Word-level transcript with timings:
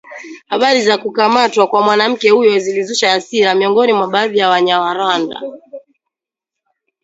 Habari 0.49 0.81
za 0.81 0.97
kukamatwa 0.97 1.67
kwa 1.67 1.81
mwanamke 1.81 2.29
huyo 2.29 2.59
zilizusha 2.59 3.09
hasira 3.11 3.55
miongoni 3.55 3.93
mwa 3.93 4.07
baadhi 4.07 4.37
ya 4.37 4.49
Wanyarwanda 4.49 5.41